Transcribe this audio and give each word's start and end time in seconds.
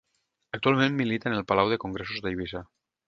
Actualment 0.57 0.97
milita 1.01 1.29
en 1.31 1.37
el 1.41 1.45
Palau 1.51 1.69
de 1.75 1.81
Congressos 1.85 2.25
d'Eivissa. 2.25 2.63